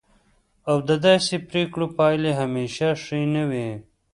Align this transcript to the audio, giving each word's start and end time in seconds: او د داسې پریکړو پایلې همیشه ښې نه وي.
او 0.69 0.77
د 0.89 0.91
داسې 1.07 1.35
پریکړو 1.49 1.85
پایلې 1.97 2.31
همیشه 2.41 2.87
ښې 3.03 3.21
نه 3.35 3.43
وي. 3.49 3.69